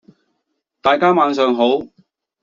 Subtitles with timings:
[0.81, 1.83] 大家晚上好！